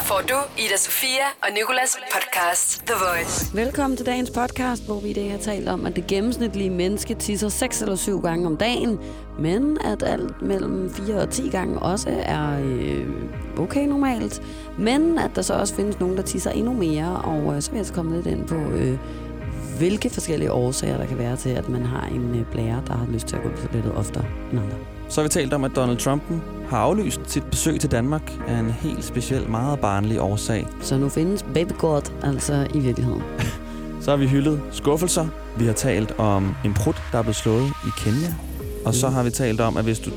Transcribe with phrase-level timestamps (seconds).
[0.00, 3.56] Her får du Ida Sofia og Nikolas podcast The Voice.
[3.56, 7.14] Velkommen til dagens podcast, hvor vi i dag har talt om, at det gennemsnitlige menneske
[7.14, 8.98] tisser 6 eller 7 gange om dagen,
[9.38, 13.06] men at alt mellem 4 og 10 gange også er øh,
[13.58, 14.42] okay normalt.
[14.78, 17.76] Men at der så også findes nogen, der tisser endnu mere, og øh, så vil
[17.78, 18.98] jeg så komme lidt ind på, øh,
[19.78, 23.06] hvilke forskellige årsager der kan være til, at man har en øh, blære, der har
[23.06, 24.76] lyst til at gå på toilettet oftere end andre.
[25.10, 26.22] Så har vi talt om, at Donald Trump
[26.68, 30.66] har aflyst sit besøg til Danmark af en helt speciel, meget barnlig årsag.
[30.80, 33.22] Så nu findes baby God altså i virkeligheden.
[34.02, 35.26] Så har vi hyldet skuffelser.
[35.58, 38.34] Vi har talt om en prut, der er blevet slået i Kenya.
[38.86, 39.14] Og så Mm.
[39.14, 40.10] har vi talt om, at hvis du...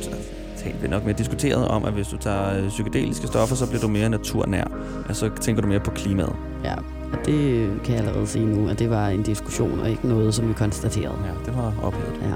[0.58, 3.82] Talt vi nok mere diskuteret om, at hvis du tager øh, psykedeliske stoffer, så bliver
[3.82, 4.64] du mere naturnær.
[5.08, 6.36] Altså tænker du mere på klimaet.
[6.64, 6.74] Ja,
[7.14, 10.34] og det kan jeg allerede sige nu, at det var en diskussion og ikke noget,
[10.34, 11.16] som vi konstaterede.
[11.26, 12.14] Ja, det var oplevet.
[12.22, 12.34] Ja.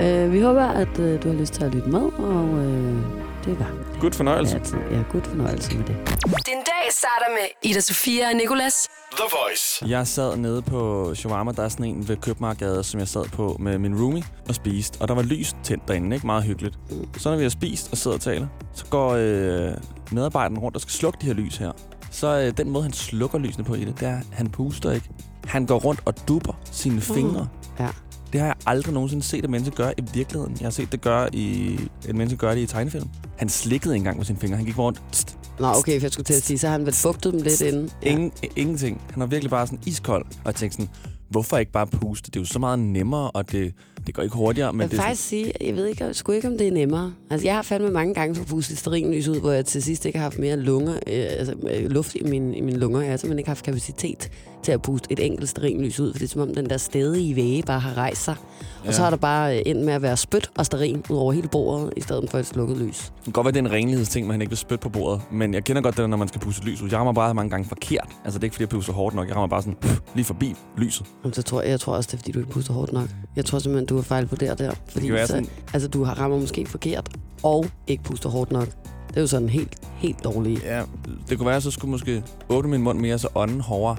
[0.00, 2.96] Øh, vi håber, at øh, du har lyst til at lytte med, og øh,
[3.44, 3.70] det var
[4.00, 4.54] God fornøjelse.
[4.56, 4.76] altid.
[4.90, 5.96] Ja, god fornøjelse med det.
[6.26, 8.88] Din dag starter med Ida Sofia og Nikolas.
[9.16, 9.88] The Voice.
[9.88, 13.56] Jeg sad nede på Shawarma, der er sådan en ved Købmarkedet, som jeg sad på
[13.60, 15.00] med min roomie og spiste.
[15.02, 16.26] Og der var lys tændt derinde, ikke?
[16.26, 16.78] Meget hyggeligt.
[17.16, 19.72] Så når vi har spist og sidder og taler, så går øh,
[20.12, 21.72] medarbejderen rundt og skal slukke de her lys her.
[22.10, 24.92] Så øh, den måde, han slukker lysene på i det, det er, at han puster
[24.92, 25.08] ikke.
[25.44, 27.48] Han går rundt og dupper sine fingre.
[27.78, 27.88] Ja.
[28.32, 30.56] Det har jeg aldrig nogensinde set et menneske gøre i virkeligheden.
[30.60, 31.74] Jeg har set det gøre i,
[32.08, 33.08] et menneske gøre det i tegnefilm.
[33.36, 34.56] Han slikkede engang med sine fingre.
[34.56, 35.02] Han gik rundt.
[35.12, 37.42] Tst, Nå, okay, for jeg skulle til at sige, så har han vel fugtet dem
[37.42, 37.90] lidt inden.
[38.02, 39.00] Ingen, ingenting.
[39.10, 40.24] Han var virkelig bare sådan iskold.
[40.24, 40.90] Og jeg tænkte sådan,
[41.32, 42.30] hvorfor ikke bare puste?
[42.30, 43.74] Det er jo så meget nemmere, og det,
[44.06, 44.72] det går ikke hurtigere.
[44.72, 46.72] Men jeg det vil er faktisk sige, jeg ved ikke, sgu ikke, om det er
[46.72, 47.12] nemmere.
[47.30, 50.18] Altså, jeg har fandme mange gange fået pustet stearinlys ud, hvor jeg til sidst ikke
[50.18, 53.00] har haft mere lunger, øh, altså, øh, luft i, min, i mine lunger.
[53.00, 54.30] Jeg har simpelthen ikke haft kapacitet
[54.62, 57.36] til at puste et enkelt stearinlys ud, for det er som om den der stedige
[57.36, 58.36] væge bare har rejst sig.
[58.84, 58.88] Ja.
[58.88, 61.32] Og så har der bare øh, endt med at være spyt og stearin ud over
[61.32, 62.98] hele bordet, i stedet for et slukket lys.
[63.16, 65.20] Det kan godt være, det er en renlighedsting, man ikke vil spytte på bordet.
[65.32, 66.88] Men jeg kender godt det, når man skal puste lys ud.
[66.90, 68.08] Jeg rammer bare mange gange forkert.
[68.24, 69.28] Altså, det er ikke, fordi jeg puster hårdt nok.
[69.28, 71.06] Jeg rammer bare sådan pff, lige forbi lyset.
[71.24, 73.08] Jamen, så tror jeg, jeg tror også, det er, fordi du ikke puster hårdt nok.
[73.36, 74.72] Jeg tror simpelthen, du har fejl på der der.
[74.88, 77.08] Fordi kan være så, sådan- altså, du har rammer måske forkert,
[77.42, 78.66] og ikke puster hårdt nok.
[79.08, 80.62] Det er jo sådan helt, helt dårligt.
[80.64, 80.82] Ja,
[81.28, 83.96] det kunne være, at så skulle måske åbne min mund mere, så ånden hårdere.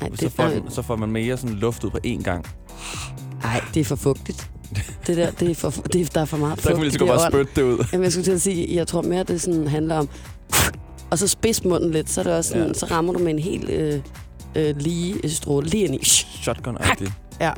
[0.00, 2.22] Nej, Så det, får, nej, den, så får man mere sådan luft ud på én
[2.22, 2.46] gang.
[3.44, 4.50] Ej, det er for fugtigt.
[5.06, 6.84] Det der, det er for, det er, der er for meget Så kan fugt vi
[6.86, 7.84] lige så godt det bare spytte det ud.
[7.92, 10.08] Jamen, jeg skulle til at sige, jeg tror mere, det sådan handler om...
[11.10, 12.72] Og så spids munden lidt, så, er det også sådan, Ja.
[12.74, 14.00] så rammer du med en helt øh,
[14.58, 15.98] øh, lige stråle lige ind i.
[16.42, 17.12] Shotgun-agtigt.
[17.40, 17.52] Ja.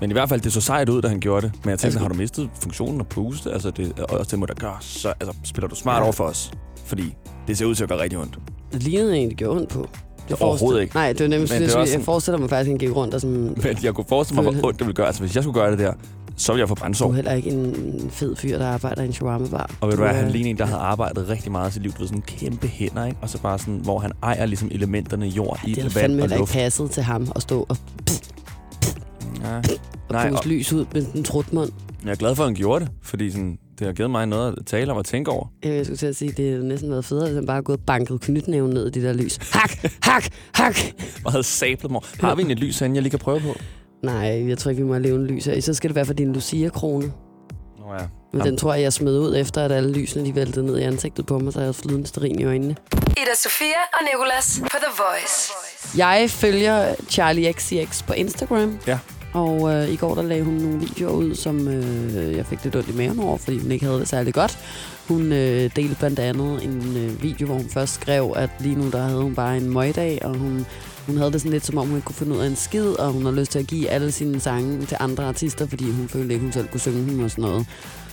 [0.00, 1.52] Men i hvert fald, det så sejt ud, da han gjorde det.
[1.64, 3.52] Men jeg tænkte, Altså- har du mistet funktionen at puste?
[3.52, 4.76] Altså, det, og det må da gøre.
[4.80, 6.02] Så altså, spiller du smart Ja.
[6.02, 6.50] over for os.
[6.84, 7.14] Fordi
[7.46, 8.38] det ser ud til at gøre rigtig ondt.
[8.72, 9.88] Det lignede egentlig, det gjorde ondt på.
[10.28, 10.94] Det Overhovedet ikke.
[10.94, 12.72] Nej, det var nemlig Men sådan, det jeg, også jeg sådan- forestiller mig faktisk, at
[12.72, 13.54] han gik rundt og sådan...
[13.62, 15.06] Men jeg kunne forestille mig, hvor ondt det ville gøre.
[15.06, 15.92] Altså, hvis jeg skulle gøre det der,
[16.36, 17.08] så ville jeg få Du brændsår.
[17.08, 19.70] er heller ikke en fed fyr, der arbejder i en shawarma-bar.
[19.80, 21.82] Og ved du hvad, er- han ligner en, der havde arbejdet rigtig meget i sit
[21.82, 21.92] liv.
[21.92, 23.18] Du ved, sådan kæmpe hænder, ikke?
[23.22, 26.22] Og så bare sådan, hvor han ejer ligesom elementerne jord, Det havde vand fandme og
[26.22, 26.52] heller ikke luft.
[26.52, 27.76] passet til ham at stå og,
[29.42, 29.56] Ja.
[29.56, 29.62] og
[30.10, 31.70] Nej, puste og- lys ud med den trutmund.
[32.04, 34.54] Jeg er glad for, at han gjorde det, fordi sådan, det har givet mig noget
[34.58, 35.46] at tale om og tænke over.
[35.64, 37.78] Jeg skulle til at sige, det havde næsten været federe, hvis han bare havde gået
[37.78, 39.36] og banket knytnæven ned i det der lys.
[39.52, 39.70] Hak,
[40.02, 40.76] hak, hak.
[41.24, 42.00] Og havde sablet mig.
[42.20, 43.54] Har vi egentlig et lys herinde, jeg lige kan prøve på?
[44.02, 45.60] Nej, jeg tror ikke, vi må have levende lys her.
[45.60, 47.12] Så skal det være for din Lucia-krone.
[47.78, 47.98] Nå ja.
[47.98, 48.08] Men
[48.40, 48.46] Jamen.
[48.46, 51.26] den tror jeg, jeg smed ud efter, at alle lysene de væltede ned i ansigtet
[51.26, 52.76] på mig, så jeg havde flydende sterin i øjnene.
[52.92, 55.52] Ida Sofia og Nikolas på The Voice.
[55.98, 58.78] Jeg følger Charlie XCX på Instagram.
[58.86, 58.98] Ja.
[59.34, 62.76] Og øh, i går der lagde hun nogle videoer ud, som øh, jeg fik lidt
[62.76, 64.58] ondt i maven over, fordi hun ikke havde det særlig godt.
[65.08, 68.90] Hun øh, delte blandt andet en øh, video, hvor hun først skrev, at lige nu
[68.90, 70.66] der havde hun bare en møgdag, og hun,
[71.06, 72.88] hun havde det sådan lidt som om, hun ikke kunne finde ud af en skid,
[72.88, 76.08] og hun har lyst til at give alle sine sange til andre artister, fordi hun
[76.08, 77.66] følte ikke, hun selv kunne synge dem og sådan noget.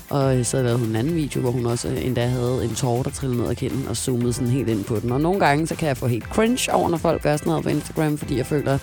[0.10, 2.76] Og øh, så lavede hun en anden video, hvor hun også øh, endda havde en
[2.76, 5.12] tårer, der trillede ned ad kinden og zoomede sådan helt ind på den.
[5.12, 7.64] Og nogle gange, så kan jeg få helt cringe over, når folk gør sådan noget
[7.64, 8.78] på Instagram, fordi jeg føler,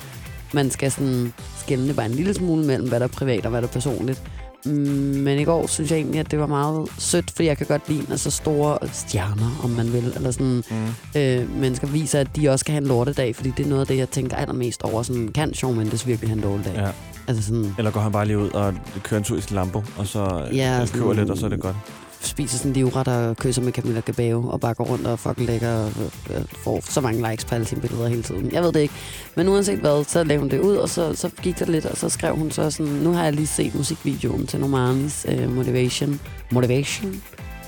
[0.54, 3.62] man skal sådan skælne bare en lille smule mellem, hvad der er privat og hvad
[3.62, 4.22] der er personligt.
[4.64, 7.88] Men i går synes jeg egentlig, at det var meget sødt, fordi jeg kan godt
[7.88, 11.20] lide, når så store stjerner, om man vil, eller sådan, Mm.
[11.20, 13.86] øh, mennesker viser, at de også kan have en lortedag, fordi det er noget af
[13.86, 15.03] det, jeg tænker allermest over.
[15.03, 16.74] Sådan, kan Shawn Mendes virkelig have en dårlig dag?
[16.76, 16.88] Ja.
[17.28, 19.82] Altså sådan, Eller går han bare lige ud og kører en tur i sin Lambo,
[19.97, 21.76] og så Ja, sådan- køber lidt, og så er det godt.
[22.21, 25.71] Spiser sådan livret og kysser med Camilla Cabello og bare går rundt og fucking lækker
[25.71, 25.92] og
[26.30, 28.53] øh, får så mange likes på alle sine billeder hele tiden.
[28.53, 28.95] Jeg ved det ikke.
[29.34, 31.97] Men uanset hvad, så lavede hun det ud, og så, så gik der lidt, og
[31.97, 36.21] så skrev hun så sådan, nu har jeg lige set musikvideoen til Normandis øh, Motivation.
[36.51, 37.13] Motivation?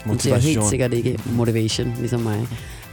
[0.04, 2.48] Hun siger helt sikkert ikke motivation, ligesom mig.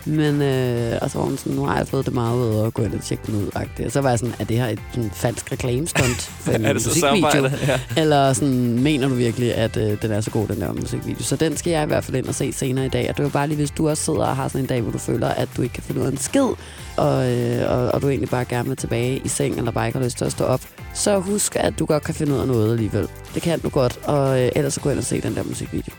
[0.06, 2.74] Men, øh, og så var hun sådan, nu har jeg fået det meget ud og
[2.74, 3.50] gå ind og tjekke den ud.
[3.56, 3.86] -agtigt.
[3.86, 6.74] Og så var jeg sådan, er det her et sådan, falsk reklamestunt for en er
[6.74, 7.50] det musikvideo?
[7.68, 7.80] Ja.
[7.98, 11.24] Eller sådan, mener du virkelig, at øh, den er så god, den der musikvideo?
[11.24, 13.10] Så den skal jeg i hvert fald ind og se senere i dag.
[13.10, 14.92] Og det var bare lige, hvis du også sidder og har sådan en dag, hvor
[14.92, 16.48] du føler, at du ikke kan finde ud af en skid,
[16.98, 20.00] og, øh, og, og du egentlig bare gerne vil tilbage i seng, eller bare ikke
[20.00, 20.62] har lyst til at stå op,
[20.94, 23.08] så husk, at du godt kan finde ud af noget alligevel.
[23.34, 25.94] Det kan du godt, og øh, ellers så gå ind og se den der musikvideo.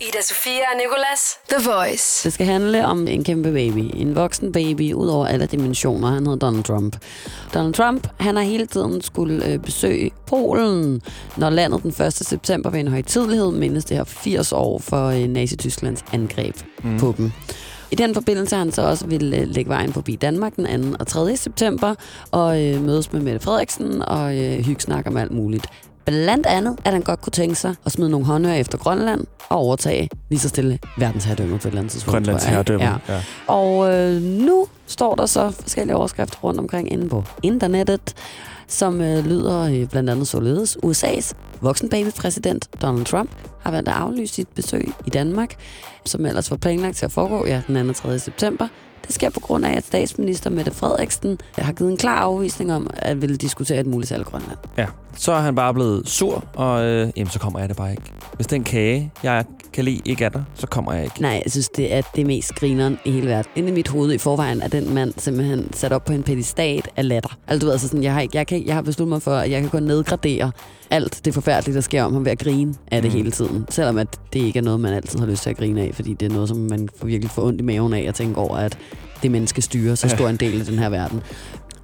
[0.00, 1.38] Ida Sofia og Nicolas.
[1.50, 2.24] The Voice.
[2.24, 3.90] Det skal handle om en kæmpe baby.
[3.94, 6.08] En voksen baby ud over alle dimensioner.
[6.08, 6.96] Han hedder Donald Trump.
[7.54, 11.02] Donald Trump, han har hele tiden skulle øh, besøge Polen,
[11.36, 12.12] når landet den 1.
[12.12, 16.98] september ved en højtidlighed mindes det her 80 år for øh, Nazi-Tysklands angreb mm.
[16.98, 17.32] på dem.
[17.90, 20.96] I den forbindelse har han så også ville øh, lægge vejen forbi Danmark den 2.
[21.00, 21.36] og 3.
[21.36, 21.94] september
[22.30, 25.66] og øh, mødes med Mette Frederiksen og øh, hygge snakke om alt muligt.
[26.04, 29.56] Blandt andet, at han godt kunne tænke sig at smide nogle håndører efter Grønland og
[29.58, 32.14] overtage lige så stille verdensherredømmet på et eller andet tidspunkt.
[32.14, 32.84] Grønlands herredømme.
[32.84, 32.96] Ja.
[33.08, 33.22] Ja.
[33.46, 38.14] Og øh, nu står der så forskellige overskrifter rundt omkring inde på internettet,
[38.66, 40.78] som øh, lyder øh, blandt andet således.
[40.84, 43.30] USA's voksenbabypræsident Donald Trump
[43.60, 45.54] har valgt at aflyse sit besøg i Danmark,
[46.04, 47.88] som ellers var planlagt til at foregå ja, den 2.
[47.88, 48.18] og 3.
[48.18, 48.68] september.
[49.06, 52.90] Det sker på grund af, at statsminister Mette Frederiksen har givet en klar afvisning om
[52.92, 54.58] at ville diskutere et muligt salg i Grønland.
[54.78, 54.86] ja.
[55.16, 58.02] Så er han bare blevet sur, og øh, jamen, så kommer jeg det bare ikke.
[58.36, 61.22] Hvis den kage, jeg kan lide, ikke er der, så kommer jeg ikke.
[61.22, 63.50] Nej, jeg synes, det er det mest grineren i hele verden.
[63.56, 66.88] Inde i mit hoved i forvejen er den mand simpelthen sat op på en pedestat
[66.96, 67.36] af latter.
[67.48, 69.34] Altså, du ved, altså sådan, jeg, har, ikke- jeg, kan, jeg har besluttet mig for,
[69.36, 70.50] at jeg kan gå nedgradere
[70.90, 73.16] alt det forfærdelige, der sker om ham ved at grine af det Mm.
[73.16, 73.66] hele tiden.
[73.70, 76.14] Selvom at det ikke er noget, man altid har lyst til at grine af, fordi
[76.14, 78.56] det er noget, som man får virkelig får ondt i maven af at tænke over,
[78.56, 78.78] at
[79.22, 81.20] det menneske styrer så stor en del af den her verden.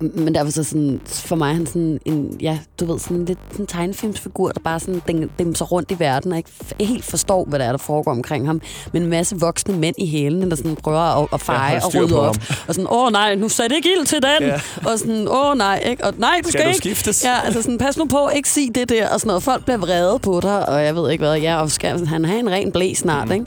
[0.00, 3.38] Men derfor så sådan, for mig han sådan en, ja, du ved, sådan en lidt
[3.50, 6.50] sådan en tegnefilmsfigur, der bare sådan dem, dem så rundt i verden, og ikke
[6.81, 8.61] helt forstår, hvad der er, der foregår omkring ham.
[8.93, 12.20] Men en masse voksne mænd i hælene, der sådan prøver at, at feje og rydde
[12.20, 12.37] op.
[12.37, 12.56] ham.
[12.69, 14.49] Og sådan, åh nej, nu satte ikke ild til den.
[14.49, 14.61] Ja.
[14.91, 16.05] Og sådan, åh nej, ikke?
[16.05, 16.79] Og nej, du skal, Skal du ikke.
[16.79, 17.25] skiftes?
[17.25, 19.43] Ja, altså sådan, pas nu på, ikke sig det der, og sådan noget.
[19.43, 21.38] Folk bliver vrede på dig, og jeg ved ikke hvad.
[21.38, 23.35] Ja, og skal han have en ren blæ snart, mm.
[23.35, 23.47] ikke?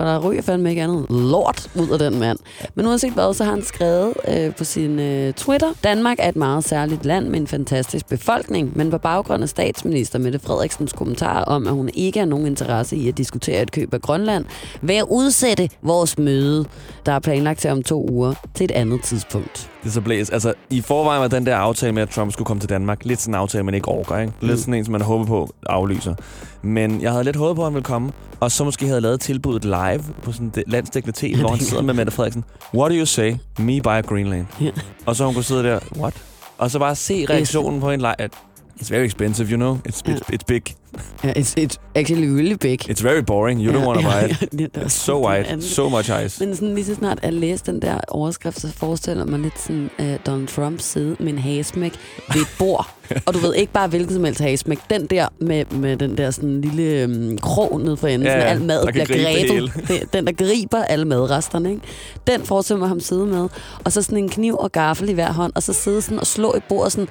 [0.00, 2.38] For der ryger fandme ikke andet lort ud af den mand.
[2.74, 6.36] Men uanset hvad, så har han skrevet øh, på sin øh, Twitter, Danmark er et
[6.36, 11.44] meget særligt land med en fantastisk befolkning, men på baggrund af statsminister Mette Frederiksens kommentar
[11.44, 14.44] om, at hun ikke har nogen interesse i at diskutere et køb af Grønland,
[14.82, 16.64] vil jeg udsætte vores møde,
[17.06, 19.70] der er planlagt til om to uger, til et andet tidspunkt.
[19.82, 20.30] Det er så blæs.
[20.30, 23.20] Altså, i forvejen var den der aftale med, at Trump skulle komme til Danmark, lidt
[23.20, 24.32] sådan en aftale, man ikke orker, ikke?
[24.40, 26.14] Lidt sådan en, som man håber på aflyser.
[26.62, 29.20] Men jeg havde lidt håbet på, at han ville komme, og så måske havde lavet
[29.20, 32.44] tilbuddet live på sådan et landsdækkende tv, hvor han sidder med Mette Frederiksen.
[32.74, 33.32] What do you say?
[33.58, 34.46] Me buy Greenland.
[34.60, 34.70] Ja.
[35.06, 36.14] Og så hun kunne sidde der, what?
[36.58, 38.30] Og så bare se reaktionen på en live, at
[38.80, 39.80] it's very expensive, you know?
[39.84, 40.62] It's, it's, it's big.
[41.24, 42.88] Ja, it's, it's actually really big.
[42.88, 43.60] It's very boring.
[43.60, 44.76] You don't want to buy it.
[44.76, 45.62] er It's so anden.
[45.62, 46.44] So much ice.
[46.46, 49.90] Men sådan lige så snart jeg læste den der overskrift, så forestiller mig lidt sådan
[49.98, 51.92] uh, Donald Trump sidde med en hagesmæk
[52.34, 52.94] ved et bord.
[53.26, 54.78] og du ved ikke bare hvilken som helst hagesmæk.
[54.90, 58.48] Den der med, med den der sådan lille um, krog ned for enden, Ja, sådan
[58.48, 59.88] al mad bliver grebet.
[59.88, 61.70] Det, den, der griber alle madresterne.
[61.70, 61.82] Ikke?
[62.26, 63.48] Den forestiller mig ham sidde med.
[63.84, 66.26] Og så sådan en kniv og gaffel i hver hånd, og så sidde sådan og
[66.26, 67.08] slå i bordet sådan,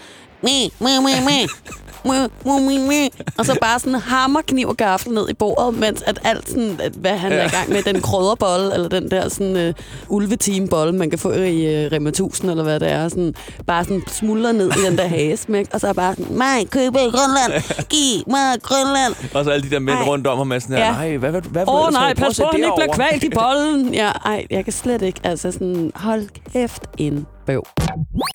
[2.06, 2.14] Mu,
[2.46, 3.10] mu, mi, mi.
[3.38, 6.80] Og så bare sådan hammer kniv og gaffel ned i bordet, mens at alt sådan,
[6.84, 7.38] at hvad han ja.
[7.38, 9.74] er i gang med, den krydderbolle, eller den der sådan uh,
[10.16, 13.34] ulveteambolle, man kan få i uh, Rema 1000, eller hvad det er, sådan,
[13.68, 16.96] bare sådan smuldrer ned i den der hagesmæk, og så er bare sådan, mig, køb
[16.96, 19.14] i Grønland, giv mig Grønland.
[19.34, 20.06] Og så alle de der mænd Ej.
[20.06, 20.92] rundt om ham er sådan her, Ja.
[20.92, 23.24] nej, hvad, hvad, hvad Åh oh, du nej, pas på, han ikke bliver derovre." kvalt
[23.24, 23.94] i bollen.
[23.94, 25.20] Ja, ej, jeg kan slet ikke.
[25.24, 27.64] Altså sådan, hold kæft en bøv.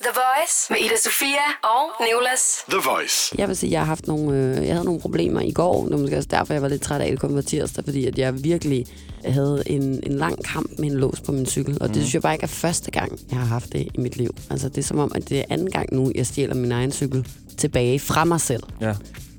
[0.07, 2.43] The Voice med Ida Sofia og Nicolas.
[2.69, 3.35] The Voice.
[3.39, 5.83] Jeg vil sige, at jeg har haft nogle, øh, jeg havde nogle problemer i går.
[5.83, 7.85] Det var måske også derfor, jeg var lidt træt af, at det kom på tirsdag,
[7.85, 8.87] fordi at jeg virkelig
[9.25, 11.79] havde en, en lang kamp med en lås på min cykel.
[11.81, 14.17] Og det synes jeg bare ikke er første gang, jeg har haft det i mit
[14.17, 14.35] liv.
[14.51, 16.93] Altså, det er som om, at det er anden gang nu, jeg stjæler min egen
[16.93, 17.27] cykel
[17.59, 18.63] tilbage fra mig selv.
[18.81, 18.95] Ja.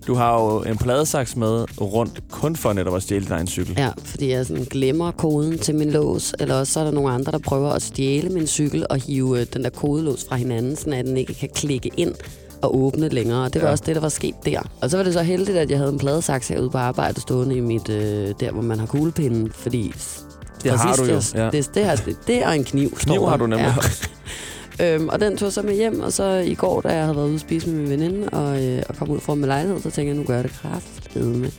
[0.07, 3.73] Du har jo en pladesaks med rundt, kun for netop at stjæle din egen cykel.
[3.77, 7.11] Ja, fordi jeg sådan glemmer koden til min lås, eller også så er der nogle
[7.11, 10.75] andre, der prøver at stjæle min cykel og hive øh, den der kodelås fra hinanden,
[10.75, 12.13] så den ikke kan klikke ind
[12.61, 13.43] og åbne længere.
[13.45, 13.71] Og det var Ja.
[13.71, 14.59] også det, der var sket der.
[14.81, 17.55] Og så var det så heldigt, at jeg havde en pladesaks herude på arbejde stående
[17.55, 19.93] i mit, øh, der hvor man har kuglepinden, fordi
[20.63, 21.49] Det har du jo, Det, ja.
[21.49, 22.91] det, det, har, det er en kniv.
[22.95, 23.77] Kniv har du nemlig Ja.
[23.77, 24.09] også.
[24.81, 27.25] Øhm, og den tog så med hjem, og så i går, da jeg havde været
[27.25, 29.91] ude at spise med min veninde, og, øh, og kom ud fra min lejlighed, så
[29.91, 31.51] tænkte jeg, nu gør jeg det kraftedeme.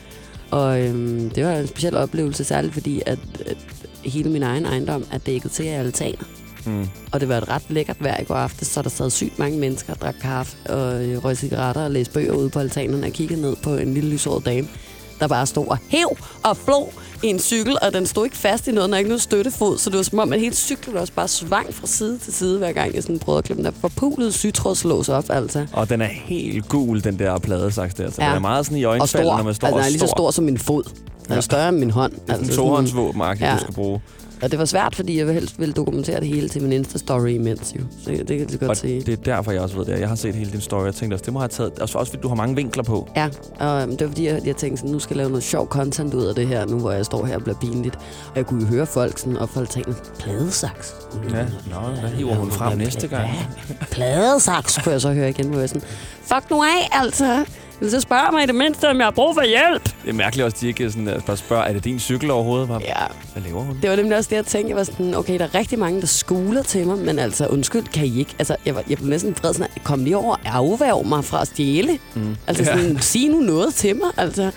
[0.51, 3.57] Og øhm, det var en speciel oplevelse, særligt fordi, at, at
[4.05, 6.25] hele min egen ejendom er dækket til af altaner.
[6.67, 6.89] Mm.
[7.13, 9.59] Og det var et ret lækkert vejr i går aftes, så der sad sygt mange
[9.59, 13.13] mennesker og drak kaffe og øh, røg cigaretter og læste bøger ude på altanerne og
[13.13, 14.69] kiggede ned på en lille lyshåret dame,
[15.21, 16.93] der bare stod og hæv og flå
[17.23, 19.91] i en cykel, og den stod ikke fast i noget, havde ikke noget støttefod, så
[19.91, 22.73] det var som om, at hele cyklen også bare svang fra side til side, hver
[22.73, 25.67] gang jeg sådan prøvede at klippe den der forpulede sytrådslås op, altså.
[25.73, 28.11] Og den er helt gul, den der pladesaks der.
[28.11, 28.27] Så Ja.
[28.29, 29.37] den er meget sådan i stor.
[29.37, 30.31] når man står altså, den er lige så stor.
[30.31, 30.83] som min fod.
[31.29, 32.13] Den er større end min hånd.
[32.13, 33.33] Det er sådan altså, en sådan- tohåndsvåben, ja.
[33.49, 33.55] Ja.
[33.55, 34.01] du skal bruge.
[34.43, 37.75] Og det var svært, fordi jeg helst ville dokumentere det hele til min Insta-story imens
[37.77, 37.81] jo.
[38.05, 39.01] Så det kan lige godt Og sige.
[39.01, 40.01] det er derfor, jeg også ved det.
[40.01, 41.73] Jeg har set hele din story, og jeg tænkte også, det må have taget...
[41.81, 43.09] Altså også fordi du har mange vinkler på.
[43.17, 43.29] Ja,
[43.61, 45.69] og øhm, det var fordi, jeg, jeg tænkte sådan, nu skal jeg lave noget sjov
[45.69, 47.97] content ud af det her, nu hvor jeg står her og bliver pinligt.
[48.31, 50.95] Og jeg kunne jo høre folk sådan, og folk tænkte, pladesaks.
[51.31, 53.29] Ja, nå, hvad hiver hun frem næste gang?
[53.91, 55.83] Pladesaks, kunne jeg så høre igen, hvor jeg sådan,
[56.23, 57.45] fuck nu af, altså.
[57.81, 59.85] Vil så spørge mig i det mindste, om jeg har brug for hjælp?
[59.85, 62.31] Det er mærkeligt også, at de ikke sådan, at bare spørger, er det din cykel
[62.31, 62.67] overhovedet?
[62.69, 62.95] Hvad, Ja,
[63.33, 63.79] hvad laver hun?
[63.83, 64.69] det var nemlig også det, jeg tænkte.
[64.71, 67.83] Jeg var sådan, okay, der er rigtig mange, der skuler til mig, men altså, undskyld,
[67.85, 68.35] kan I ikke?
[68.39, 71.41] Altså, jeg, var, jeg blev næsten vred sådan, kom lige over og afværg mig fra
[71.41, 71.99] at stjæle.
[72.15, 72.37] Mm.
[72.47, 72.77] Altså Ja.
[72.79, 74.51] sådan, sig nu noget til mig, altså.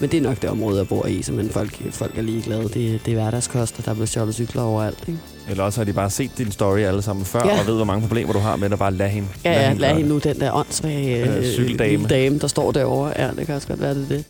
[0.00, 2.62] Men det er nok det område, jeg bor i, så men folk, folk er ligeglade.
[2.62, 2.74] Det,
[3.06, 5.04] det er hverdagskost, og der bliver stjålet cykler overalt.
[5.08, 5.20] Ikke?
[5.48, 7.54] Eller også har de bare set din story alle sammen før, Ja.
[7.54, 7.60] ja.
[7.60, 9.28] og ved, hvor mange problemer du har med at bare lade hende.
[9.44, 10.08] Ja, ja, lad gøre hende det.
[10.08, 12.08] nu den der åndssvage Øh, øh, cykeldame.
[12.08, 13.12] dame, der står derovre.
[13.18, 14.24] Ja, det kan også godt være, det det.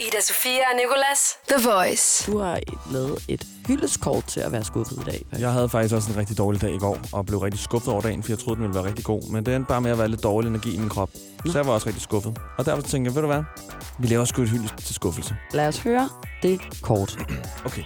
[0.00, 1.20] Ida Sofia og Nicolas.
[1.48, 2.32] The Voice.
[2.32, 2.58] Du har
[2.92, 5.24] lavet et hyldeskort til at være skuffet i dag.
[5.38, 8.02] Jeg havde faktisk også en rigtig dårlig dag i går, og blev rigtig skuffet over
[8.02, 9.30] dagen, for jeg troede, den ville være rigtig god.
[9.32, 11.10] Men det endte bare med at være lidt dårlig energi i min krop.
[11.46, 12.38] Så jeg var også rigtig skuffet.
[12.58, 13.42] Og derfor tænkte jeg, ved du hvad?
[13.98, 15.34] Vi laver sgu et hyldest til skuffelse.
[15.52, 16.08] Lad os høre
[16.42, 17.18] det kort.
[17.64, 17.82] Okay.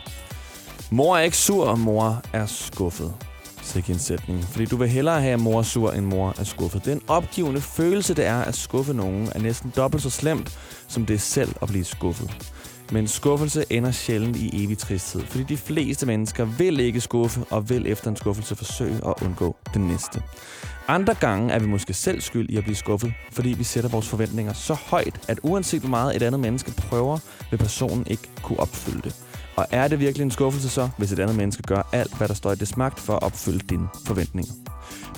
[0.93, 3.15] Mor er ikke sur, mor er skuffet.
[3.63, 4.45] Sikke en sætning.
[4.45, 6.85] Fordi du vil hellere have, at mor er sur, end mor er skuffet.
[6.85, 10.59] Den opgivende følelse, det er at skuffe nogen, er næsten dobbelt så slemt,
[10.89, 12.51] som det er selv at blive skuffet.
[12.91, 17.71] Men skuffelse ender sjældent i evig tristhed, fordi de fleste mennesker vil ikke skuffe og
[17.71, 20.23] vil efter en skuffelse forsøge at undgå den næste.
[20.89, 24.09] Andre gange er vi måske selv skyld i at blive skuffet, fordi vi sætter vores
[24.09, 27.19] forventninger så højt, at uanset hvor meget et andet menneske prøver,
[27.51, 29.15] vil personen ikke kunne opfylde det.
[29.56, 32.35] Og er det virkelig en skuffelse så, hvis et andet menneske gør alt, hvad der
[32.35, 34.52] står i dets magt for at opfylde dine forventninger?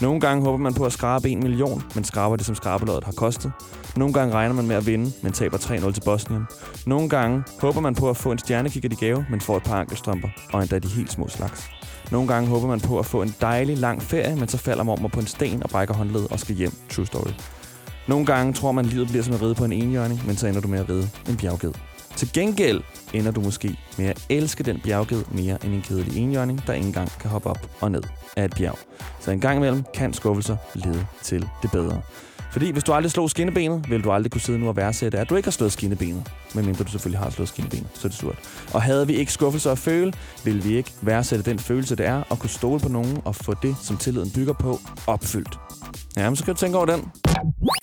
[0.01, 3.13] Nogle gange håber man på at skrabe en million, men skraber det, som skrabelådet har
[3.13, 3.53] kostet.
[3.97, 6.43] Nogle gange regner man med at vinde, men taber 3-0 til Bosnien.
[6.87, 9.81] Nogle gange håber man på at få en stjernekikker i gave, men får et par
[9.81, 11.71] ankelstrømper, og endda de helt små slags.
[12.11, 15.09] Nogle gange håber man på at få en dejlig lang ferie, men så falder mormor
[15.09, 16.73] på en sten og brækker håndledet og skal hjem.
[16.91, 17.33] True story.
[18.09, 20.47] Nogle gange tror man, at livet bliver som at ride på en enhjørning, men så
[20.47, 21.73] ender du med at ride en bjergged.
[22.17, 22.83] Til gengæld
[23.15, 26.87] ender du måske med at elske den bjergged mere end en kedelig enhjørning, der ikke
[26.87, 28.03] engang kan hoppe op og ned
[28.37, 28.79] af et bjerg.
[29.21, 32.03] Så en gang imellem kan skuffelser lede til det bedre.
[32.53, 35.31] Fordi hvis du aldrig slog skinnebenet, vil du aldrig kunne sidde nu og værdsætte, at
[35.31, 36.33] du ikke har slået skinnebenet.
[36.55, 38.39] Medmindre du selvfølgelig har slået skinnebenet, så er det surt.
[38.75, 40.13] Og havde vi ikke skuffelser at føle,
[40.45, 43.55] ville vi ikke værdsætte den følelse, det er at kunne stole på nogen og få
[43.63, 45.59] det, som tilliden bygger på, opfyldt.
[46.17, 47.13] Jamen, så kan du tænke over den.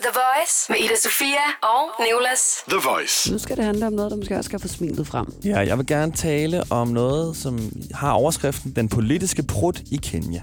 [0.01, 2.41] The Voice med Ida Sofia og Nicolas.
[2.70, 3.31] The Voice.
[3.31, 5.25] Nu skal det handle om noget, der måske også skal få smilet frem.
[5.46, 7.60] Ja, jeg vil gerne tale om noget, som
[7.93, 10.41] har overskriften Den politiske prut i Kenya.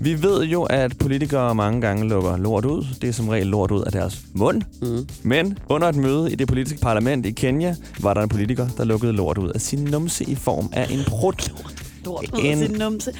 [0.00, 2.84] Vi ved jo, at politikere mange gange lukker lort ud.
[3.02, 4.62] Det er som regel lort ud af deres mund.
[4.82, 5.08] Mm.
[5.22, 8.84] Men under et møde i det politiske parlament i Kenya, var der en politiker, der
[8.84, 11.52] lukkede lort ud af sin numse i form af en prut.
[12.04, 13.12] Lort ud af sin numse.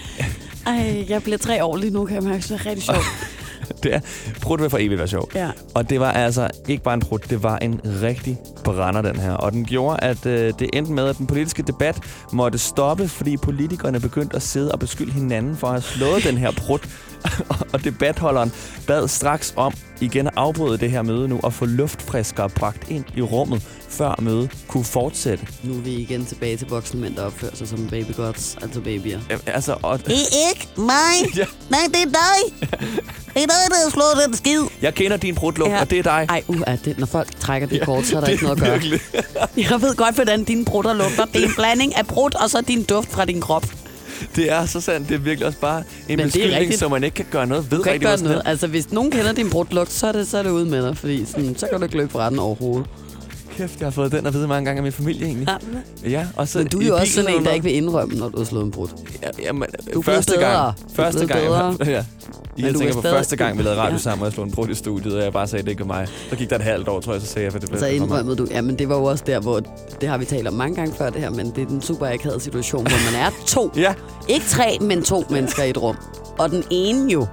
[0.67, 2.43] Ej, jeg bliver tre år lige nu, kan jeg mærke.
[2.43, 3.05] Det er rigtig sjovt.
[3.83, 4.01] Det er,
[4.43, 5.31] prut vil for evigt være sjov.
[5.35, 5.51] Ja.
[5.75, 9.33] Og det var altså ikke bare en prut, det var en rigtig brænder, den her.
[9.33, 12.01] Og den gjorde, at øh, det endte med, at den politiske debat
[12.33, 16.39] måtte stoppe, fordi politikerne begyndte at sidde og beskylde hinanden for at have slået den
[16.39, 16.89] her prut.
[17.73, 18.53] og debatholderen
[18.87, 23.05] bad straks om igen at afbryde det her møde nu og få luftfriskere bragt ind
[23.17, 25.47] i rummet, før mødet kunne fortsætte.
[25.63, 28.81] Nu er vi igen tilbage til voksne mænd, der opfører sig som baby gods, altså
[28.81, 29.21] babyer.
[29.31, 31.35] Jamen, Altså, og, Det er ikke mig.
[31.37, 31.45] Ja.
[31.71, 32.69] Nej, det er dig.
[33.35, 34.63] Det er dig, der har slået den skid.
[34.83, 35.81] jeg kender din prutlugt, Ja.
[35.81, 36.27] og det er dig.
[36.29, 38.81] Ej, uh, er det, når folk trækker det kort, så er der ikke noget at
[38.81, 38.99] gøre.
[39.71, 41.25] Jeg ved godt, hvordan dine brutter lugter.
[41.25, 43.67] Det er en blanding af brud og så din duft fra din krop.
[44.37, 45.09] Det er så sandt.
[45.09, 47.79] Det er virkelig også bare en Men beskyldning, som man ikke kan gøre noget ved.
[47.79, 48.43] Du kan ikke gøre noget.
[48.45, 50.97] Altså, hvis nogen kender din brudlugt, så er det, så er det ude med dig.
[50.97, 52.87] Fordi sådan, så kan du ikke løbe fra den overhovedet.
[53.59, 55.49] Kæft, jeg har fået den at vide mange gange af min familie egentlig.
[56.05, 58.15] Ja, og så Men du er i jo også sådan en, der ikke vil indrømme,
[58.15, 58.89] når du har slået en brud.
[59.23, 60.51] Ja, jamen, Du første bedre.
[60.65, 60.75] gang.
[60.95, 61.41] Første gang.
[61.41, 61.77] bedre.
[61.93, 62.05] Ja.
[62.57, 63.99] Men Jeg tænker er på stadig- første gang, vi lavede radio Ja.
[63.99, 65.87] sammen, og jeg slog en brud i studiet, og jeg bare sagde, det ikke var
[65.87, 66.07] mig.
[66.31, 67.87] Så gik der et halvt år, tror jeg, så sagde jeg, for det blev Så
[67.87, 69.61] indrømmede du, ja, men det var jo også der, hvor,
[70.01, 72.07] det har vi talt om mange gange før det her, men det er den super
[72.07, 73.71] akavede situation, hvor man er to.
[73.77, 73.95] Ja,
[74.29, 75.97] Ikke tre, men to mennesker i et rum.
[76.39, 77.27] Og den ene jo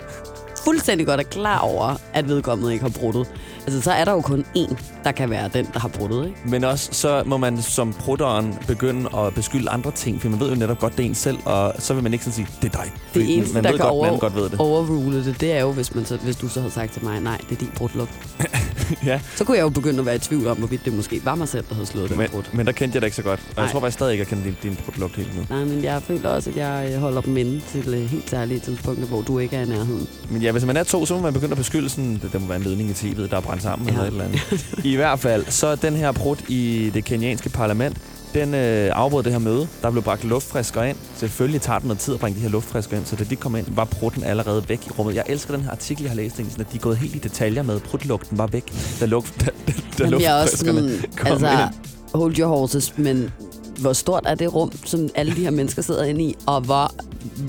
[0.66, 3.28] fuldstændig godt er klar over, at vedkommende ikke har bruttet.
[3.68, 6.38] Altså, så er der jo kun én, der kan være den, der har bruttet, ikke?
[6.46, 10.50] men også så må man som prutteren begynde at beskylde andre ting, for man ved
[10.50, 12.76] jo netop godt, det er en selv, og så vil man ikke sådan sige, det
[12.76, 12.92] er dig.
[13.14, 14.60] Det eneste, man der ved kan godt, over, man godt ved det.
[14.60, 17.20] overrule det, det er jo, hvis, man så, hvis du så havde sagt til mig,
[17.20, 18.12] nej, det er din brudlugt.
[19.06, 21.36] ja, Så kunne jeg jo begynde at være i tvivl om, hvorvidt det måske var
[21.36, 22.44] mig selv, der havde slået den men, brud.
[22.54, 23.40] men der kendte jeg det ikke så godt.
[23.40, 23.64] Og Nej.
[23.64, 25.46] jeg tror faktisk stadig ikke, jeg kender din, din brudlugt helt nu.
[25.50, 28.60] Nej, men jeg føler også, at jeg øh, holder dem inde til øh, helt særlige
[28.60, 30.08] tidspunkter, hvor du ikke er i nærheden.
[30.30, 32.40] Men ja, hvis man er to, så må man begynde at beskylde sådan, det, der
[32.40, 33.94] må være en ledning i tv'et, der er brændt sammen Ja.
[33.94, 34.66] eller et eller andet.
[34.84, 37.98] I hvert fald, så er den her brud i det kenyanske parlament,
[38.36, 39.68] den øh, afbrød det her møde.
[39.82, 40.98] Der blev bragt luftfrisker ind.
[41.16, 43.56] Selvfølgelig tager det noget tid at bringe de her luftfrisker ind, så da de kom
[43.56, 45.16] ind, var brudden allerede væk i rummet.
[45.16, 47.20] Jeg elsker den her artikel, jeg har læst, sådan, at de er gået helt i
[47.20, 50.66] detaljer med, at brudlugten var væk, da, luft, da, da, da Jamen, jeg er også
[50.66, 52.20] luftfriskerne sådan, kom altså, ind.
[52.20, 53.32] hold your horses, men
[53.80, 56.92] hvor stort er det rum, som alle de her mennesker sidder inde i, og hvor,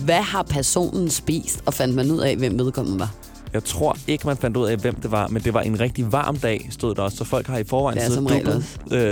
[0.05, 3.15] hvad har personen spist, og fandt man ud af, hvem vedkommende var?
[3.57, 6.13] Jeg tror ikke, man fandt ud af, hvem det var, men det var en rigtig
[6.13, 7.17] varm dag, stod der også.
[7.17, 8.23] Så folk har i forvejen Det siddet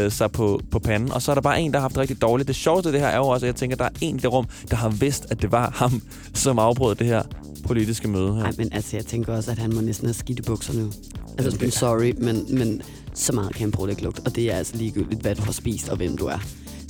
[0.04, 1.12] øh, sig på, på panden.
[1.12, 2.46] Og så er der bare en, der har haft det rigtig dårligt.
[2.48, 4.16] Det sjoveste af det her er jo også, at jeg tænker, at der er en
[4.16, 6.02] i det rum, der har vidst, at det var ham,
[6.34, 7.22] som afbrød det her
[7.66, 8.42] politiske møde her.
[8.42, 10.90] Nej, men altså, jeg tænker også, at han må næsten have skidt i bukserne nu.
[11.38, 12.82] Altså, det- I'm sorry, men, men
[13.14, 15.88] så meget kan en ikke lugte, og det er altså ligegyldigt, hvad du har spist
[15.88, 16.38] og hvem du er.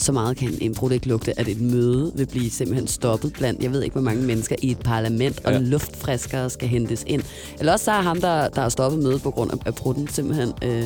[0.05, 3.63] Så meget kan en brud ikke lugte, at et møde vil blive simpelthen stoppet blandt,
[3.63, 5.59] jeg ved ikke, hvor mange mennesker i et parlament, og Ja.
[5.59, 7.23] luftfriskere skal hentes ind.
[7.59, 10.09] Eller også så er ham, der, der har stoppet mødet på grund af, af brudden,
[10.09, 10.85] simpelthen øh,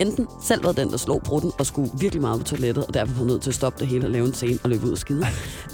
[0.00, 3.14] enten selv været den, der slog brudden og skulle virkelig meget på toilettet, og derfor
[3.18, 4.98] var nødt til at stoppe det hele og lave en scene og løbe ud og
[4.98, 5.26] skide.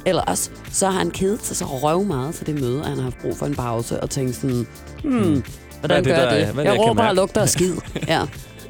[0.06, 2.96] Eller også, så har han kedet sig så røv meget til det møde, at han
[2.96, 4.66] har haft brug for en pause og tænkt sådan,
[5.04, 5.42] hmm,
[5.80, 6.54] hvordan det, gør jeg der- det?
[6.54, 7.72] hvad er det, jeg jeg råber og lugter og skid.
[8.08, 8.22] ja.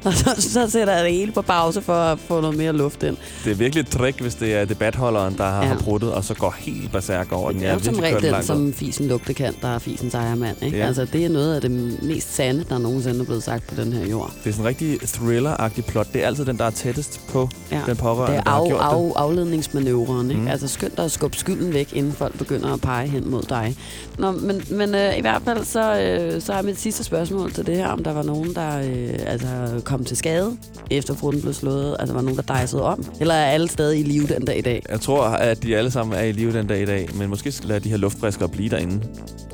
[0.05, 3.03] Og så, så sætter jeg det hele på pause for at få noget mere luft
[3.03, 3.17] ind.
[3.45, 5.67] Det er virkelig et trick, hvis det er debatholderen, der har, Ja.
[5.67, 7.59] har bruttet, og så går helt berserk over den.
[7.59, 10.57] Det er jo som regel den, som fisen lugte kan, der er fisens ejermand.
[10.63, 10.77] Ikke?
[10.77, 10.85] Ja.
[10.87, 11.71] Altså, det er noget af det
[12.03, 14.31] mest sande, der nogensinde er blevet sagt på den her jord.
[14.43, 16.07] Det er sådan en rigtig thriller-agtig plot.
[16.13, 17.81] Det er altid den, der er tættest på Ja.
[17.87, 19.15] den pårørende, Det er der har af, det.
[19.17, 20.41] af, afledningsmanøvren, ikke?
[20.41, 20.47] Mm.
[20.47, 23.75] Altså skynd dig at skubbe skylden væk, inden folk begynder at pege hen mod dig.
[24.19, 27.65] Nå, men, men øh, i hvert fald så, øh, så er mit sidste spørgsmål til
[27.65, 29.47] det her, om der var nogen, der øh, altså,
[29.95, 30.57] kom til skade,
[30.91, 31.95] efter bruden blev slået.
[31.99, 33.05] Altså var nogen, der dejsede om?
[33.19, 34.83] Eller er alle stadig i live den dag i dag?
[34.89, 37.51] Jeg tror, at de alle sammen er i live den dag i dag, men måske
[37.51, 39.01] skal lade de her luftfriskere blive derinde.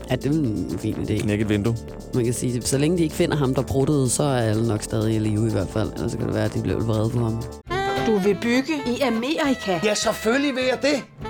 [0.09, 1.21] Ja, det er en fin idé.
[1.21, 1.75] Knække et vindue.
[2.13, 4.83] Man kan sige, så længe de ikke finder ham, der bruttede, så er alle nok
[4.83, 5.91] stadig i live i hvert fald.
[5.95, 7.43] Ellers kan det være, at de blev vrede på ham.
[8.07, 9.79] Du vil bygge i Amerika?
[9.83, 11.29] Ja, selvfølgelig vil jeg det.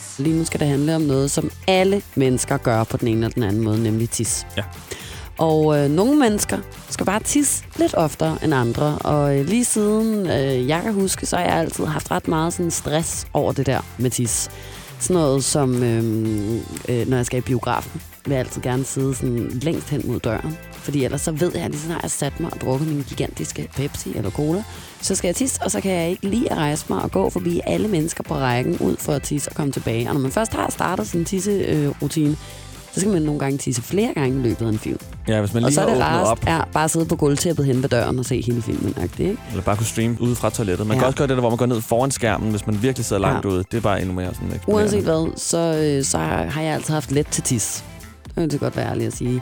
[0.17, 3.29] Lige nu skal det handle om noget, som alle mennesker gør på den ene eller
[3.29, 4.47] den anden måde, nemlig tis.
[4.57, 4.63] Ja.
[5.37, 6.57] Og øh, nogle mennesker
[6.89, 8.97] skal bare tisse lidt oftere end andre.
[8.97, 12.53] Og øh, lige siden øh, jeg kan huske, så har jeg altid haft ret meget
[12.53, 14.49] sådan stress over det der med tis.
[14.99, 16.03] Sådan noget som, øh,
[16.89, 20.19] øh, når jeg skal i biografen, vil jeg altid gerne sidde sådan længst hen mod
[20.19, 20.57] døren.
[20.81, 23.05] Fordi ellers så ved jeg, at lige så snart jeg sat mig og drukket min
[23.09, 24.63] gigantiske Pepsi eller Cola,
[25.01, 27.29] så skal jeg tisse, og så kan jeg ikke lige at rejse mig og gå
[27.29, 30.07] forbi alle mennesker på rækken ud for at tisse og komme tilbage.
[30.09, 32.35] Og når man først har startet en tisserutine,
[32.93, 34.97] så skal man nogle gange tisse flere gange i løbet af en film.
[35.27, 37.65] Ja, hvis man lige Og så er det rarest op, er bare sidde på gulvtæppet
[37.65, 38.95] hen ved døren og se hele filmen.
[39.03, 39.37] Ikke?
[39.49, 40.87] eller bare kunne streame ude fra toilettet.
[40.87, 40.99] Man Ja.
[40.99, 43.21] kan også gøre det, der, hvor man går ned foran skærmen, hvis man virkelig sidder
[43.21, 43.49] langt Ja.
[43.49, 43.63] ude.
[43.71, 47.11] Det er bare endnu mere sådan Uanset hvad, så, øh, så har jeg altid haft
[47.11, 47.83] let til tis.
[48.35, 49.41] Det jeg godt være ærlig at sige.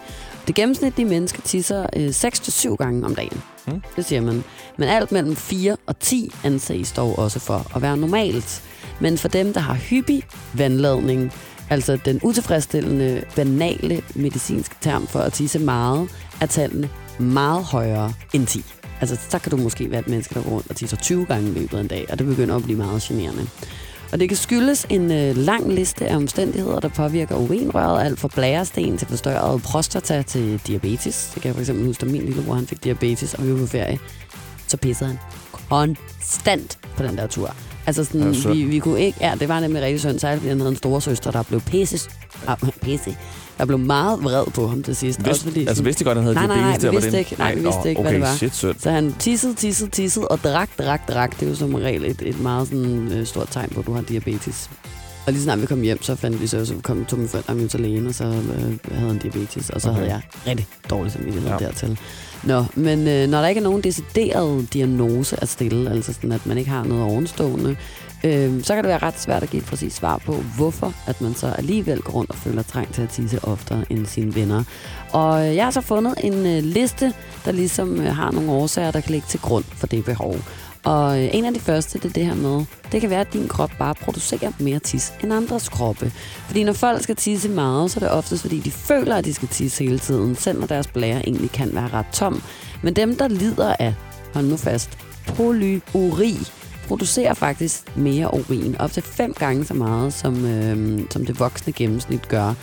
[0.50, 3.42] Det gennemsnitlige menneske tisser øh, 6-7 gange om dagen.
[3.68, 3.82] Mm.
[3.96, 4.44] Det siger man.
[4.78, 8.64] Men alt mellem 4 og 10 anses dog også for at være normalt.
[9.00, 11.32] Men for dem, der har hyppig vandladning,
[11.70, 16.10] altså den utilfredsstillende, banale medicinske term for at tisse meget,
[16.42, 18.66] er tallene meget højere end 10.
[19.02, 21.50] Altså, så kan du måske være et menneske, der går rundt og tisser 20 gange
[21.50, 23.48] i løbet af en dag, og det begynder at blive meget generende.
[24.12, 28.28] Og det kan skyldes en øh, lang liste af omstændigheder, der påvirker urinrøret, alt fra
[28.28, 31.32] blæresten til forstørret prostata til diabetes.
[31.34, 33.60] Det kan jeg for eksempel huske, da min lillebror han fik diabetes, og vi var
[33.60, 34.00] på ferie.
[34.68, 35.20] Så pissede han
[35.52, 37.56] konstant på den der tur.
[37.86, 38.58] Altså sådan, sødt.
[38.58, 39.18] vi, vi kunne ikke...
[39.22, 41.62] Ja, det var nemlig rigtig synd, særligt fordi han havde en store søster, der blev
[41.62, 42.10] pisses,
[42.48, 43.18] ah, pisse,
[43.60, 45.20] Jeg blev meget vred på ham til sidst.
[45.20, 47.18] Vidste- også fordi, altså, vidste I godt, han havde nej, nej, nej, vi vidste det?
[47.18, 48.36] ikke, nej, vi vidste ikke, hvad okay, det var.
[48.36, 48.82] shit, sødt.
[48.82, 51.40] Så han tissede, tissede, tissede og drak, drak, drak.
[51.40, 53.94] Det er jo som regel et, et meget sådan, øh, stort tegn på, at du
[53.94, 54.70] har diabetes.
[55.28, 57.54] Og lige snart vi kom hjem, så fandt vi så, så kom, tog mine forældre
[57.54, 60.00] jo til lægen, og så øh, havde han diabetes, og så Okay.
[60.00, 61.58] havde jeg rigtig dårlig samvittighed ja.
[61.58, 62.00] dertil.
[62.44, 66.46] Nå, men øh, når der ikke er nogen decideret diagnose at stille, altså sådan, at
[66.46, 67.76] man ikke har noget ovenstående,
[68.24, 71.22] øh, så kan det være ret svært at give et præcist svar på, hvorfor at
[71.22, 74.64] man så alligevel går rundt og føler trang til at tisse oftere end sine venner.
[75.12, 77.14] Og øh, jeg har så fundet en øh, liste,
[77.46, 80.36] der ligesom øh, har nogle årsager, der kan ligge til grund for det behov.
[80.84, 83.34] Og øh, en af de første, det er det her med, det kan være, at
[83.34, 86.12] din krop bare producerer mere tis end andres kroppe.
[86.48, 89.34] Fordi når folk skal tisse meget, så er det oftest, fordi de føler, at de
[89.34, 92.42] skal tisse hele tiden, selv når deres blære egentlig kan være ret tom.
[92.84, 93.94] Men dem, der lider af,
[94.34, 96.38] hold nu fast, polyuri,
[96.90, 101.74] producerer faktisk mere urin, op til fem gange så meget, som, øh, som det voksne
[101.74, 102.54] gennemsnit gør.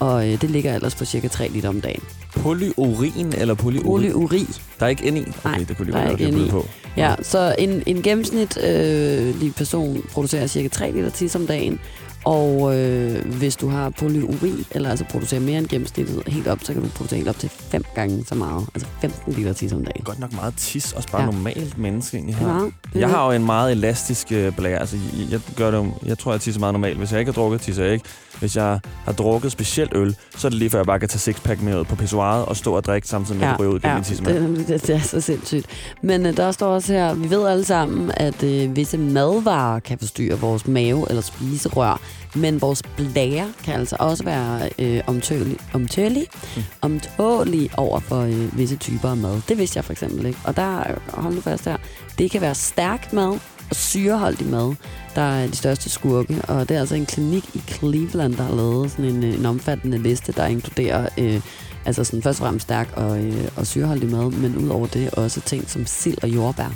[0.00, 2.02] Og øh, det ligger ellers på cirka 3 liter om dagen.
[2.36, 4.10] Polyurin eller polyuri?
[4.10, 4.46] Polyuri.
[4.80, 5.20] Der er ikke ind i?
[5.20, 6.50] Okay, Nej, det kunne lige være, ikke i.
[6.50, 6.66] på.
[6.96, 11.80] Ja, så en, en gennemsnit øh, person producerer cirka 3 liter tis om dagen,
[12.26, 16.72] og øh, hvis du har polyuri, eller altså producerer mere end gennemsnittet helt op, så
[16.72, 19.84] kan du producere helt op til 5 gange så meget, altså 15 liter tis om
[19.84, 20.04] dagen.
[20.04, 21.26] Godt nok meget tis, også bare Ja.
[21.30, 22.46] normalt menneske egentlig er har.
[22.58, 22.72] meget.
[22.94, 24.78] Jeg har jo en meget elastisk øh, blære.
[24.78, 26.98] Altså, jeg, jeg, gør det, jeg tror, jeg tisser meget normalt.
[26.98, 28.04] Hvis jeg ikke har drukket, tisser jeg ikke.
[28.38, 31.18] Hvis jeg har drukket specielt øl, så er det lige før, jeg bare kan tage
[31.18, 33.80] sixpack med ud på pissoiret og stå og drikke samtidig med, at det ryger ud
[33.80, 34.56] gennem ja, tissemand.
[34.56, 35.66] det, det, det er så sindssygt.
[36.02, 39.98] Men øh, der står også her, vi ved alle sammen, at øh, visse madvarer kan
[39.98, 42.00] forstyrre vores mave eller spiserør,
[42.34, 46.26] men vores blære kan altså også være øh, omtølig, omtølig,
[46.56, 46.62] Mm.
[46.82, 49.40] omtålig over for øh, visse typer af mad.
[49.48, 50.38] Det vidste jeg for eksempel ikke.
[50.44, 51.76] Og der, hold nu fast her,
[52.18, 53.28] det kan være stærk mad
[53.70, 54.74] og syreholdig mad,
[55.14, 56.42] der er de største skurke.
[56.48, 59.46] Og det er altså en klinik i Cleveland, der har lavet sådan en, øh, en
[59.46, 61.40] omfattende liste, der inkluderer øh,
[61.84, 65.40] altså sådan først og fremmest stærk og, øh, og syreholdig mad, men udover det også
[65.40, 66.68] ting som sild og jordbær.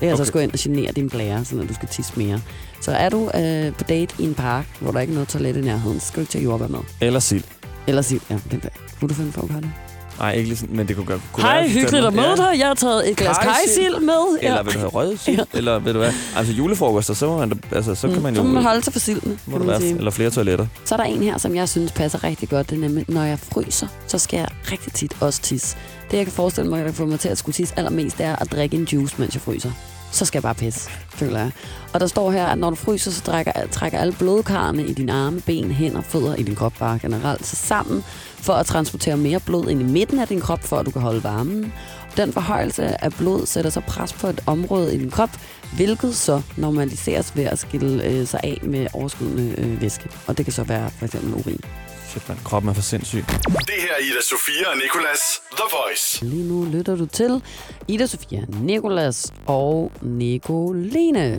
[0.00, 0.28] Det er altså Okay.
[0.28, 2.40] at gå ind og genere din blære, så du skal tisse mere.
[2.84, 5.56] Så er du øh, på date i en park, hvor der ikke er noget toilet
[5.56, 6.78] i nærheden, så skal du tage jordbær med.
[7.00, 7.44] Eller sild.
[7.86, 8.38] Eller sild, ja.
[8.50, 8.68] Det,
[9.00, 9.70] kunne du finde på at gøre det?
[10.18, 11.68] Nej, ikke lige sådan, men det kunne, gøre- kunne Hej, være...
[11.68, 12.58] hyggeligt at møde dig.
[12.58, 14.00] Jeg har taget et glas Kajsild.
[14.00, 14.38] med.
[14.42, 15.36] Eller vil du have rød sild?
[15.38, 15.44] Ja.
[15.58, 16.12] Eller ved du hvad?
[16.36, 18.46] Altså julefrokoster, så, må man, altså, så kan man så jo...
[18.46, 19.96] må man holde sig for sildene, må der man være, sige.
[19.96, 20.66] eller flere toiletter.
[20.84, 22.70] Så er der en her, som jeg synes passer rigtig godt.
[22.70, 25.76] Det er nemlig, når jeg fryser, så skal jeg rigtig tit også tisse.
[26.10, 28.26] Det, jeg kan forestille mig, der kan få mig til at skulle tisse allermest, det
[28.26, 29.70] er at drikke en juice, mens jeg fryser.
[30.14, 31.50] Så skal jeg bare pisse, føler jeg.
[31.92, 35.12] Og der står her, at når du fryser, så trækker, trækker alle blodkarrene i dine
[35.12, 38.04] arme, ben, hænder, fødder i din krop bare generelt sig sammen,
[38.36, 41.02] for at transportere mere blod ind i midten af din krop, for at du kan
[41.02, 41.72] holde varmen.
[42.16, 45.30] Den forhøjelse af blod sætter så pres på et område i din krop,
[45.76, 50.08] hvilket så normaliseres ved at skille øh, sig af med overskydende øh, væske.
[50.26, 51.60] Og det kan så være for eksempel urin.
[52.08, 52.38] Shit, man.
[52.44, 53.24] Kroppen er for sindssyg.
[53.46, 55.20] Det her er Ida Sofia og Nicolas
[55.52, 56.24] The Voice.
[56.24, 57.42] Lige nu lytter du til
[57.88, 61.38] Ida Sofia, Nikolas og Nicoline.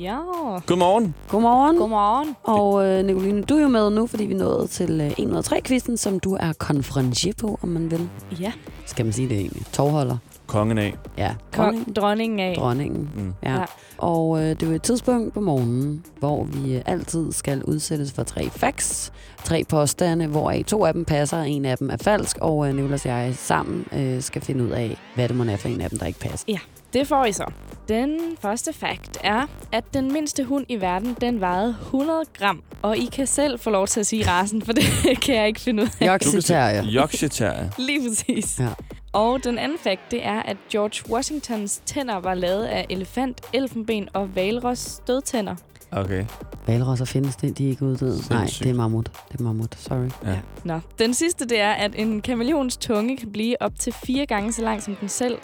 [0.00, 0.18] Ja.
[0.66, 1.14] Godmorgen.
[1.28, 1.76] Godmorgen.
[1.76, 2.36] Godmorgen.
[2.42, 5.36] Og øh, Nicoline, du er jo med nu, fordi vi nåede til øh, 1 ud
[5.36, 8.08] af 3 quizzen, som du er konferencier på, om man vil.
[8.40, 8.52] Ja.
[8.86, 9.62] Skal man sige det egentlig?
[9.72, 10.16] Tovholder.
[10.46, 10.94] Kongen af.
[11.18, 12.54] Ja, Kong, dronningen af.
[12.58, 13.10] Dronningen.
[13.16, 13.34] Mm.
[13.42, 13.52] Ja.
[13.52, 13.64] Ja.
[13.98, 18.12] Og øh, det er jo et tidspunkt på morgenen, hvor vi øh, altid skal udsættes
[18.12, 19.12] for tre facts.
[19.44, 22.36] Tre påstande, hvoraf to af dem passer, og en af dem er falsk.
[22.40, 25.56] Og øh, Nicolas og jeg sammen øh, skal finde ud af, hvad det må er
[25.56, 26.44] for en af dem, der ikke passer.
[26.48, 26.58] Ja,
[26.92, 27.44] det får I så.
[27.88, 32.62] Den første fact er, at den mindste hund i verden, den vejede 100 gram.
[32.82, 34.84] Og I kan selv få lov til at sige rasen, for det
[35.24, 36.06] kan jeg ikke finde ud af.
[36.06, 36.84] Yorkshire Terrier.
[36.90, 37.68] Yorkshire Terrier.
[37.78, 38.60] Lige præcis.
[38.60, 38.68] Ja.
[39.14, 44.08] Og den anden fact, det er, at George Washingtons tænder var lavet af elefant, elfenben
[44.12, 45.54] og valros stødtænder.
[45.92, 46.24] Okay.
[46.66, 48.22] Valrosser findes det, de er ikke uddøde.
[48.30, 48.64] Nej, Sindssygt.
[48.64, 49.10] det er mammut.
[49.32, 50.08] Det er mammut, sorry.
[50.32, 50.38] Ja.
[50.64, 50.80] Nå.
[50.98, 54.62] Den sidste, det er, at en kameleons tunge kan blive op til fire gange så
[54.62, 55.38] lang som den selv.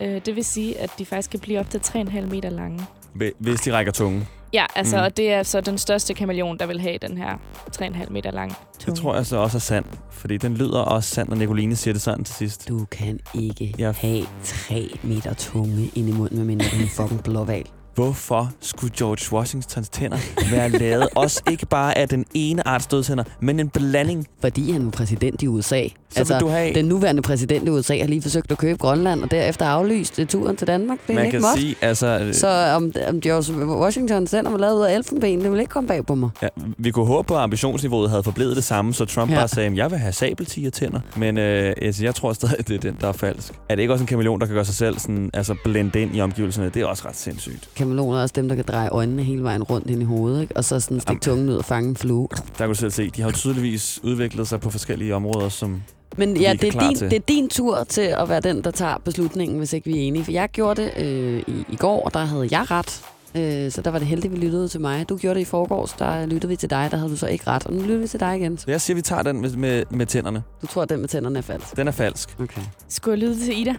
[0.00, 2.86] Øh, det vil sige, at de faktisk kan blive op til 3,5 meter lange.
[3.14, 4.28] Hvi- Hvis de rækker tungen.
[4.52, 5.02] Ja, altså, Mm.
[5.02, 7.34] og det er så den største kameleon, der vil have den her
[7.72, 8.96] 3,5 meter lang Det tunge.
[9.00, 9.88] tror jeg så også er sandt.
[10.10, 12.68] Fordi den lyder også sandt, når Nicoline siger det sådan til sidst.
[12.68, 16.88] Du kan ikke Jeg- have 3 meter tunge ind i munden, medmindre du er en
[16.88, 17.64] fucking blåval.
[17.96, 20.18] Hvorfor skulle George Washingtons tænder
[20.50, 24.26] være lavet også ikke bare af den ene art stødtænder, men en blanding?
[24.40, 25.82] Fordi han var præsident i USA.
[26.10, 26.74] Så vil du have...
[26.74, 30.56] Den nuværende præsident i USA har lige forsøgt at købe Grønland, og derefter aflyst turen
[30.56, 30.98] til Danmark.
[31.06, 31.58] Det er Man ikke kan måt.
[31.60, 32.06] sige, altså...
[32.22, 35.70] øh, Så om, om George Washington selv var lavet ud af elfenben, det vil ikke
[35.70, 36.30] komme bag på mig.
[36.42, 39.36] Ja, vi kunne håbe på, at ambitionsniveauet havde forblevet det samme, så Trump Ja.
[39.36, 41.00] bare sagde, at jeg vil have sabeltiger-tænder.
[41.16, 43.52] Men øh, altså, jeg tror stadig, det er den, der er falsk.
[43.68, 46.16] Er det ikke også en kameleon, der kan gøre sig selv sådan, altså blende ind
[46.16, 46.68] i omgivelserne?
[46.68, 47.68] Det er også ret sindssygt.
[47.86, 50.56] Kameleoner er også dem, der kan dreje øjnene hele vejen rundt ind i hovedet, ikke?
[50.56, 52.28] og så sådan stikke tungen ud og fange en flue.
[52.30, 55.82] Der kan du selv se, de har jo tydeligvis udviklet sig på forskellige områder, som
[56.16, 57.10] Men ja, det er, din, til.
[57.10, 60.02] det er din tur til at være den, der tager beslutningen, hvis ikke vi er
[60.02, 60.24] enige.
[60.24, 63.02] For jeg gjorde det øh, i, i går, og der havde jeg ret.
[63.36, 65.08] Øh, så der var det heldigt, vi lyttede til mig.
[65.08, 67.46] Du gjorde det i forgårs, der lyttede vi til dig, der havde du så ikke
[67.46, 67.66] ret.
[67.66, 68.58] Og nu lytter vi til dig igen.
[68.58, 70.42] Så jeg siger, vi tager den med, med, med tænderne.
[70.62, 71.76] Du tror, at den med tænderne er falsk?
[71.76, 72.40] Den er falsk.
[72.40, 72.60] Okay.
[72.88, 73.74] Skulle jeg lyde til Ida?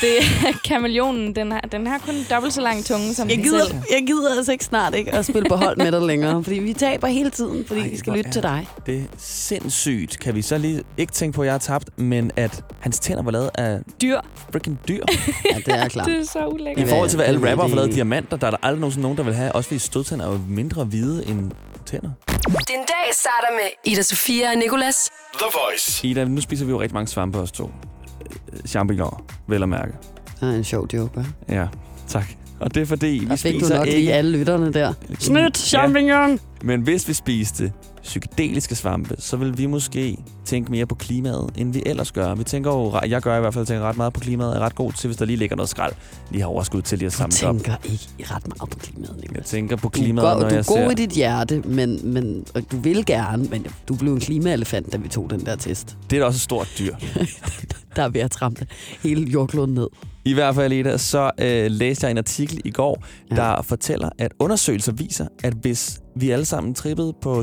[0.00, 1.36] Det er kameleonen.
[1.36, 3.78] Den har, den har kun dobbelt så lang tunge som Jeg gider, selv.
[3.90, 6.72] jeg gider altså ikke snart ikke at spille på hold med dig længere, fordi vi
[6.72, 8.68] taber hele tiden, fordi Ej, vi skal lytte er til dig.
[8.86, 10.18] Det er sindssygt.
[10.20, 13.22] Kan vi så lige ikke tænke på, at jeg har tabt, men at hans tænder
[13.22, 14.20] var lavet af Dyr.
[14.52, 15.02] freaking dyr.
[15.52, 16.06] Ja, det er klart.
[16.06, 16.86] Det er så ulækkert.
[16.86, 19.18] I forhold til, hvad alle rapper har lavet diamanter, der er der aldrig nogensinde nogen,
[19.18, 19.52] der vil have.
[19.52, 21.50] Også fordi stødtænder er jo mindre hvide end
[21.86, 22.10] tænder.
[22.68, 25.08] Din dag starter med Ida Sofia og Nicolas.
[25.34, 26.06] The Voice.
[26.08, 27.70] Ida, nu spiser vi jo rigtig mange svampe os to.
[28.66, 29.92] Champignon, vel at mærke.
[30.40, 31.52] Det er en sjov joke, hva'?
[31.54, 31.66] Ja,
[32.08, 32.24] tak.
[32.60, 34.12] Og det er fordi, Der vi fik du spiser nok lige ikke...
[34.14, 34.92] alle lytterne der.
[35.18, 35.78] Snydt, Ja.
[35.78, 36.38] champignon!
[36.62, 41.72] Men hvis vi spiste psykedeliske svampe, så vil vi måske tænke mere på klimaet, end
[41.72, 42.34] vi ellers gør.
[42.34, 44.74] Vi tænker jo, jeg gør i hvert fald tænker ret meget på klimaet, er ret
[44.74, 45.92] god til, hvis der lige ligger noget skrald,
[46.30, 47.54] lige har overskud til lige at Du samle op.
[47.54, 49.36] tænker ikke ret meget på klimaet, Niklas.
[49.36, 50.90] Jeg tænker på Du klimaet, go- når du jeg er god ser...
[50.90, 54.96] i dit hjerte, men, men og du vil gerne, men du blev en klimaelefant, da
[54.96, 55.96] vi tog den der test.
[56.10, 56.94] Det er da også et stort dyr.
[57.96, 58.66] Der er ved at trampe
[59.02, 59.86] hele jordkloden ned.
[60.24, 63.36] I hvert fald, Ida, så øh, læste jeg en artikel i går, Ja.
[63.36, 67.42] der fortæller, at undersøgelser viser, at hvis vi alle sammen trippede på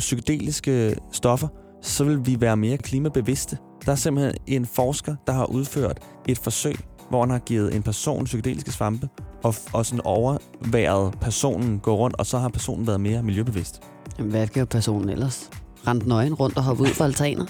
[0.52, 1.48] psykedeliske stoffer,
[1.82, 3.58] så vil vi være mere klimabevidste.
[3.86, 6.76] Der er simpelthen en forsker, der har udført et forsøg,
[7.10, 9.10] hvor han har givet en person psykedeliske svampe,
[9.44, 13.82] og, og sådan overværet personen gå rundt, og så har personen været mere miljøbevidst.
[14.18, 15.50] Jamen, hvad gør personen ellers?
[15.88, 17.46] Rent nøgen rundt og hoppe ud fra altaner?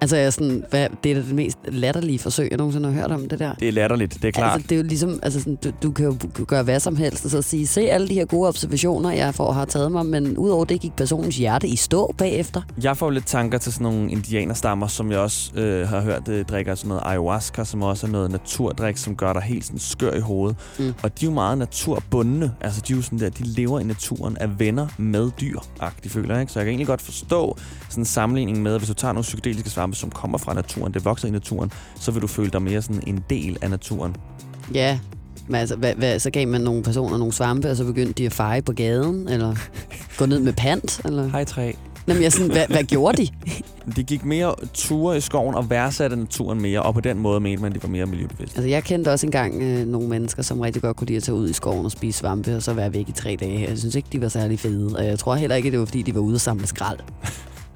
[0.00, 3.10] Altså, jeg er sådan, hvad, det er det mest latterlige forsøg, jeg nogensinde har hørt
[3.10, 3.54] om det der.
[3.54, 4.52] Det er latterligt, det er klart.
[4.52, 7.24] Altså, det er jo ligesom, altså sådan, du, du kan jo gøre hvad som helst,
[7.24, 10.36] og så sige, se alle de her gode observationer, jeg får har taget mig, men
[10.36, 12.62] udover det gik personens hjerte i stå bagefter.
[12.82, 16.44] Jeg får lidt tanker til sådan nogle indianerstammer, som jeg også øh, har hørt øh,
[16.44, 20.12] drikker sådan noget ayahuasca, som også er noget naturdrik, som gør dig helt sådan skør
[20.12, 20.56] i hovedet.
[20.78, 20.94] Mm.
[21.02, 22.52] Og de er jo meget naturbundne.
[22.60, 25.58] Altså, de er jo sådan der, de lever i naturen, er venner med dyr,
[26.04, 26.52] de føler, ikke?
[26.52, 27.56] Så jeg kan egentlig godt forstå
[27.88, 30.94] sådan en sammenligning med, at hvis du tager nogle psykedeliske svampe, som kommer fra naturen,
[30.94, 34.16] det vokser i naturen, så vil du føle dig mere sådan en del af naturen.
[34.74, 34.98] Ja,
[35.46, 38.26] men altså, hvad, hvad, så gav man nogle personer nogle svampe, og så begyndte de
[38.26, 39.54] at feje på gaden, eller
[40.18, 41.28] gå ned med pant, eller...
[41.28, 41.72] Hej træ.
[42.08, 43.28] Jamen, jeg sådan, hvad, hvad gjorde de?
[43.96, 47.62] De gik mere ture i skoven og værdsatte naturen mere, og på den måde mente
[47.62, 48.56] man, at de var mere miljøbevidste.
[48.56, 51.36] Altså, jeg kendte også engang øh, nogle mennesker, som rigtig godt kunne lide at tage
[51.36, 53.68] ud i skoven og spise svampe, og så være væk i tre dage.
[53.68, 56.02] Jeg synes ikke, de var særlig fede, og jeg tror heller ikke, det var, fordi
[56.02, 56.98] de var ude og samle skrald.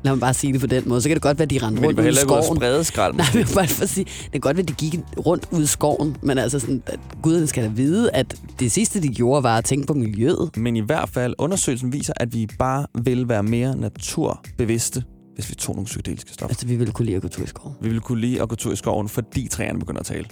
[0.05, 1.01] Lad mig bare sige det på den måde.
[1.01, 2.57] Så kan det godt være, at de rendte Men de rundt i ude at skoven.
[2.57, 3.15] sprede skrald.
[3.15, 5.63] Nej, men bare for at sige, det kan godt være, at de gik rundt ud
[5.63, 9.43] i skoven, men altså sådan, at guderne skal da vide, at det sidste, de gjorde,
[9.43, 10.57] var at tænke på miljøet.
[10.57, 15.55] Men i hvert fald, undersøgelsen viser, at vi bare vil være mere naturbevidste, hvis vi
[15.55, 16.51] tog nogle psykedeliske stoffer.
[16.55, 17.77] Altså, vi ville kunne lide at gå tur i skoven.
[17.81, 20.25] Vi vil kunne lide at gå tur i skoven, fordi træerne begynder at tale.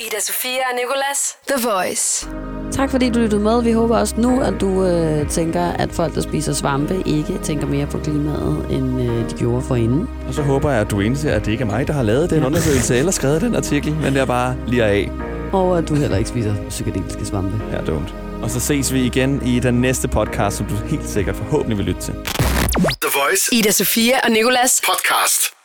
[0.00, 1.18] Ida Sofia og Nicolas.
[1.48, 2.28] The Voice.
[2.72, 3.62] Tak fordi du lyttede med.
[3.62, 7.66] Vi håber også nu, at du øh, tænker, at folk, der spiser svampe, ikke tænker
[7.66, 10.08] mere på klimaet, end øh, de gjorde forinden.
[10.28, 12.30] Og så håber jeg, at du indser, at det ikke er mig, der har lavet
[12.30, 15.10] den undersøgelse eller skrevet den artikel, men det er bare lige af.
[15.52, 17.60] Og at du heller ikke spiser psykedeliske svampe.
[17.72, 18.14] Ja, dumt.
[18.42, 21.86] Og så ses vi igen i den næste podcast, som du helt sikkert forhåbentlig vil
[21.86, 22.14] lytte til.
[22.82, 24.80] The Voice Ida Sofia og Nicolas.
[24.86, 25.61] podcast.